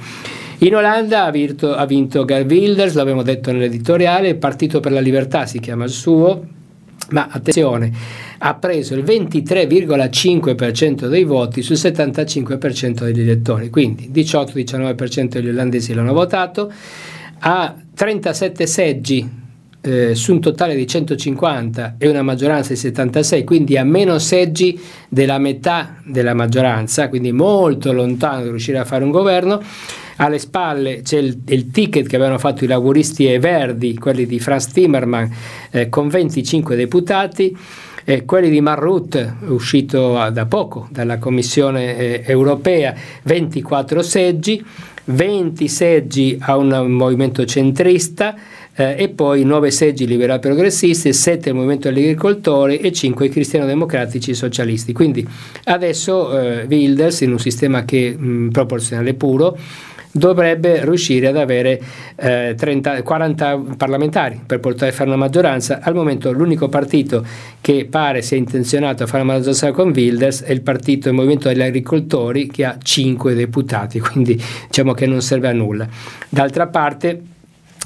[0.59, 5.01] In Olanda ha, virto, ha vinto Gerd Wilders, l'abbiamo detto nell'editoriale, il Partito per la
[5.01, 6.47] Libertà si chiama il suo,
[7.09, 7.91] ma attenzione,
[8.37, 16.13] ha preso il 23,5% dei voti sul 75% degli elettori, quindi 18-19% degli olandesi l'hanno
[16.13, 16.71] votato,
[17.47, 19.43] ha 37 seggi
[19.81, 24.79] eh, su un totale di 150 e una maggioranza di 76, quindi ha meno seggi
[25.07, 29.61] della metà della maggioranza, quindi molto lontano da riuscire a fare un governo.
[30.17, 34.39] Alle spalle c'è il, il ticket che avevano fatto i laburisti e verdi, quelli di
[34.39, 35.29] Franz Timmerman,
[35.69, 37.55] eh, con 25 deputati.
[38.07, 44.63] Eh, quelli di Marrut, uscito da poco dalla Commissione eh, europea, 24 seggi,
[45.05, 48.35] 20 seggi a un movimento centrista,
[48.75, 54.33] eh, e poi 9 seggi liberal progressisti, 7 il movimento degli agricoltori e 5 cristiano-democratici
[54.33, 54.91] socialisti.
[54.91, 55.25] Quindi
[55.65, 59.57] adesso eh, Wilders, in un sistema che mh, proporzionale puro,
[60.15, 61.81] dovrebbe riuscire ad avere
[62.15, 65.79] eh, 30, 40 parlamentari per portare a fare una maggioranza.
[65.81, 67.25] Al momento l'unico partito
[67.59, 71.49] che pare sia intenzionato a fare una maggioranza con Wilders è il partito il Movimento
[71.49, 75.85] degli Agricoltori che ha 5 deputati, quindi diciamo che non serve a nulla.
[76.29, 77.21] D'altra parte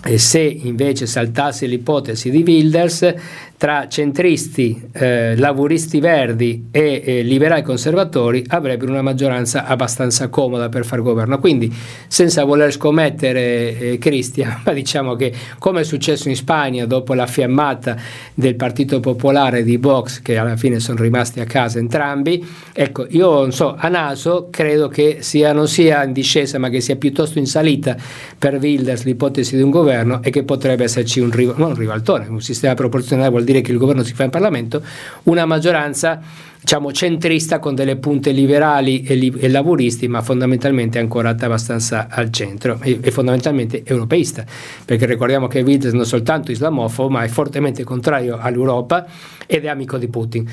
[0.01, 3.13] e se invece saltasse l'ipotesi di Wilders,
[3.59, 10.85] tra centristi, eh, lavoristi verdi e eh, liberali conservatori avrebbero una maggioranza abbastanza comoda per
[10.85, 11.39] far governo.
[11.39, 11.69] Quindi,
[12.07, 17.27] senza voler scommettere, eh, Cristian, ma diciamo che come è successo in Spagna dopo la
[17.27, 17.97] fiammata
[18.33, 23.41] del Partito Popolare di Vox, che alla fine sono rimasti a casa entrambi, ecco, io
[23.41, 27.39] non so, a naso credo che sia, non sia in discesa, ma che sia piuttosto
[27.39, 27.97] in salita
[28.37, 32.39] per Wilders l'ipotesi di un governo e che potrebbe esserci un, non un rivaltone, un
[32.39, 34.81] sistema proporzionale vuol dire dire che il governo si fa in Parlamento,
[35.23, 36.21] una maggioranza
[36.59, 42.31] diciamo, centrista con delle punte liberali e, li- e, lavoristi, ma fondamentalmente ancorata abbastanza al
[42.31, 44.45] centro e, e fondamentalmente europeista,
[44.85, 49.05] perché ricordiamo che Wilders non è soltanto islamofobo, ma è fortemente contrario all'Europa
[49.47, 50.47] ed è amico di Putin.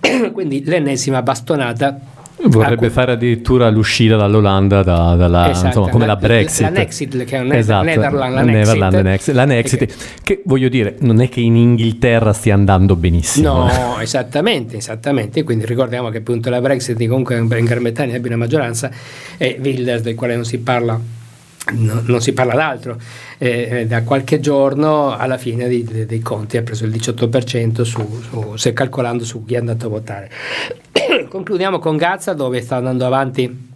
[0.32, 2.94] Quindi l'ennesima bastonata Vorrebbe ecco.
[2.94, 6.60] fare addirittura l'uscita dall'Olanda da, dalla, esatto, insomma, come la, la Brexit.
[6.62, 9.34] La Nexit, che è un esatto, Netherland, la Neverland Nexit.
[9.34, 13.64] La Nexit, che, che voglio dire, non è che in Inghilterra stia andando benissimo.
[13.64, 15.42] No, esattamente, esattamente.
[15.42, 18.90] Quindi ricordiamo che appunto la Brexit comunque in Gran Bretagna ebbe una maggioranza
[19.36, 20.98] e Wilders, del quale non si parla
[21.72, 22.98] No, non si parla d'altro.
[23.42, 28.20] Eh, da qualche giorno alla fine dei, dei, dei conti ha preso il 18% su,
[28.20, 30.30] su, se calcolando su chi è andato a votare.
[31.26, 33.68] Concludiamo con Gaza dove sta andando avanti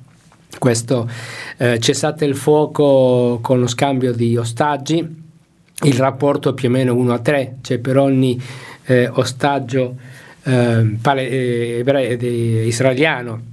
[0.58, 1.08] questo
[1.56, 5.22] eh, cessate il fuoco con lo scambio di ostaggi.
[5.82, 8.38] Il rapporto è più o meno 1 a 3, cioè per ogni
[8.84, 9.96] eh, ostaggio
[10.42, 11.24] eh, pale,
[12.66, 13.52] israeliano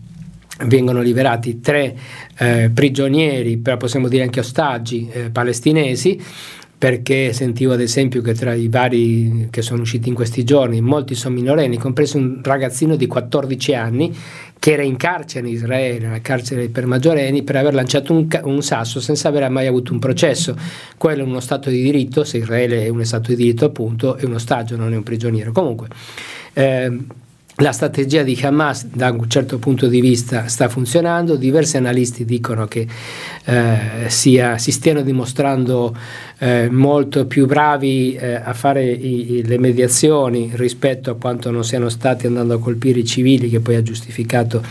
[0.66, 1.95] vengono liberati tre
[2.38, 6.20] eh, prigionieri, però possiamo dire anche ostaggi eh, palestinesi,
[6.82, 11.14] perché sentivo ad esempio che tra i vari che sono usciti in questi giorni, molti
[11.14, 14.16] sono minorenni, compreso un ragazzino di 14 anni
[14.57, 18.62] che era in carcere in Israele, nella carcere per maggiorenni, per aver lanciato un, un,
[18.62, 20.55] sasso senza aver mai avuto un processo.
[20.97, 24.24] Quello è uno Stato di diritto, se Israele è uno Stato di diritto appunto, è
[24.24, 25.51] uno ostaggio, non è un prigioniero.
[25.51, 25.88] Comunque,
[26.53, 26.95] eh,
[27.62, 32.66] la strategia di Hamas da un certo punto di vista sta funzionando, diversi analisti dicono
[32.66, 32.88] che
[33.45, 35.95] eh, sia, si stiano dimostrando
[36.39, 41.64] eh, molto più bravi eh, a fare i, i, le mediazioni rispetto a quanto non
[41.64, 44.64] siano stati andando a colpire i civili che poi ha giustificato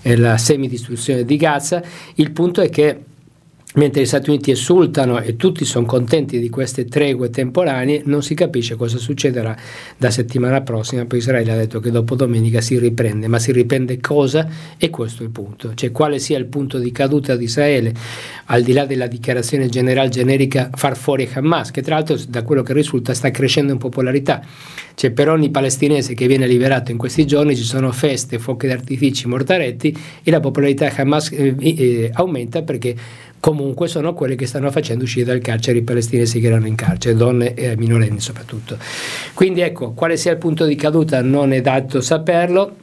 [0.00, 1.82] eh, la semidistruzione di Gaza.
[2.14, 3.04] Il punto è che
[3.74, 8.34] mentre gli Stati Uniti esultano e tutti sono contenti di queste tregue temporanee, non si
[8.34, 9.56] capisce cosa succederà
[9.96, 11.04] da settimana prossima.
[11.04, 14.48] Poi Israele ha detto che dopo domenica si riprende, ma si riprende cosa?
[14.76, 17.92] E questo è il punto, cioè quale sia il punto di caduta di Israele,
[18.46, 22.62] al di là della dichiarazione generale generica far fuori Hamas, che tra l'altro da quello
[22.62, 24.42] che risulta sta crescendo in popolarità.
[24.92, 29.28] Cioè per ogni palestinese che viene liberato in questi giorni ci sono feste, fuochi d'artifici,
[29.28, 32.94] mortaretti e la popolarità Hamas eh, eh, aumenta perché
[33.40, 37.16] comunque sono quelle che stanno facendo uscire dal carcere i palestinesi che erano in carcere,
[37.16, 38.76] donne e minorenni soprattutto.
[39.34, 42.76] Quindi ecco, quale sia il punto di caduta non è dato saperlo.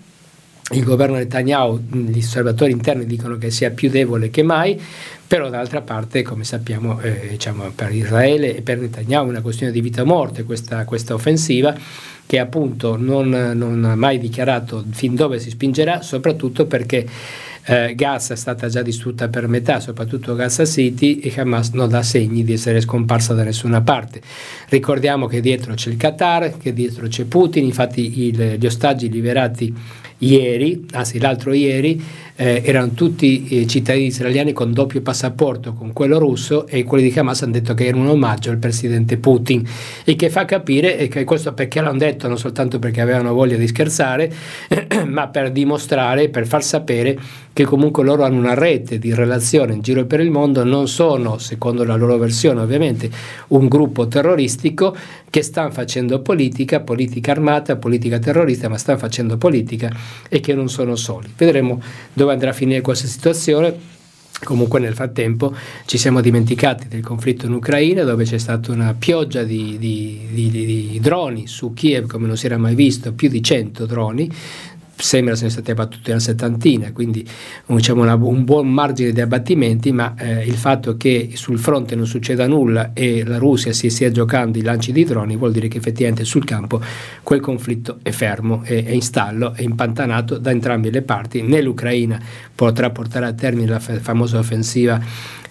[0.72, 4.78] Il governo Netanyahu, gli osservatori interni dicono che sia più debole che mai,
[5.26, 9.72] però d'altra parte, come sappiamo, eh, diciamo, per Israele e per Netanyahu è una questione
[9.72, 11.74] di vita o morte questa, questa offensiva
[12.26, 17.08] che appunto non, non ha mai dichiarato fin dove si spingerà, soprattutto perché
[17.70, 22.02] eh, Gaza è stata già distrutta per metà, soprattutto Gaza City, e Hamas non dà
[22.02, 24.22] segni di essere scomparsa da nessuna parte.
[24.70, 29.76] Ricordiamo che dietro c'è il Qatar, che dietro c'è Putin, infatti il, gli ostaggi liberati
[30.20, 32.02] ieri, anzi l'altro ieri,
[32.40, 37.18] eh, erano tutti eh, cittadini israeliani con doppio passaporto, con quello russo, e quelli di
[37.18, 39.68] Hamas hanno detto che era un omaggio al presidente Putin,
[40.04, 43.68] e che fa capire che questo perché l'hanno detto, non soltanto perché avevano voglia di
[43.68, 44.32] scherzare,
[45.08, 47.20] ma per dimostrare, per far sapere
[47.54, 51.40] che comunque loro hanno una rete di relazioni in giro per il mondo, non sono,
[51.40, 53.10] secondo la loro versione ovviamente,
[53.48, 54.96] un gruppo terroristico
[55.28, 59.92] che stanno facendo politica, politica armata, politica terrorista, ma stanno facendo politica
[60.30, 61.32] e che non sono soli.
[61.36, 61.82] Vedremo
[62.14, 63.96] dove andrà a finire questa situazione.
[64.44, 65.56] Comunque nel frattempo
[65.86, 70.50] ci siamo dimenticati del conflitto in Ucraina dove c'è stata una pioggia di, di, di,
[70.52, 74.32] di droni su Kiev come non si era mai visto, più di 100 droni,
[74.98, 77.26] sembra siano state abbattute una settantina, quindi
[77.66, 82.08] diciamo una, un buon margine di abbattimenti, ma eh, il fatto che sul fronte non
[82.08, 85.78] succeda nulla e la Russia si stia giocando i lanci di droni vuol dire che
[85.78, 86.82] effettivamente sul campo
[87.22, 91.62] quel conflitto è fermo, è, è in stallo, è impantanato da entrambe le parti, né
[91.62, 92.20] l'Ucraina
[92.54, 95.00] potrà portare a termine la f- famosa offensiva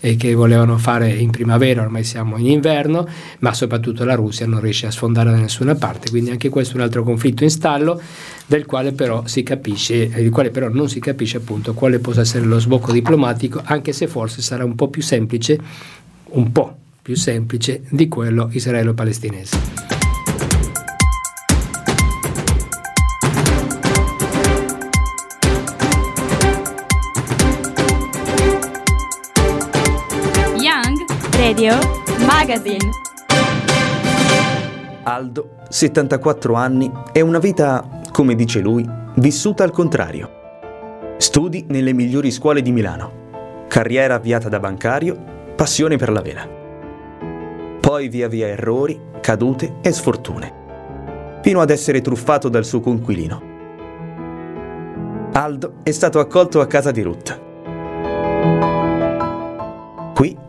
[0.01, 3.07] eh, che volevano fare in primavera, ormai siamo in inverno,
[3.41, 6.77] ma soprattutto la Russia non riesce a sfondare da nessuna parte, quindi anche questo è
[6.77, 8.01] un altro conflitto in stallo
[8.47, 12.45] del quale però si capisce, del quale però non si capisce appunto quale possa essere
[12.45, 15.59] lo sbocco diplomatico, anche se forse sarà un po' più semplice,
[16.31, 19.76] un po' più semplice di quello israelo-palestinese.
[31.67, 32.91] Radio Magazine.
[35.03, 41.15] Aldo, 74 anni, è una vita, come dice lui, vissuta al contrario.
[41.17, 43.65] Studi nelle migliori scuole di Milano.
[43.67, 45.17] Carriera avviata da bancario,
[45.57, 46.49] passione per la vela.
[47.81, 51.41] Poi via via errori, cadute e sfortune.
[51.43, 53.43] Fino ad essere truffato dal suo conquilino.
[55.33, 57.41] Aldo è stato accolto a casa di Ruth.
[60.15, 60.45] Qui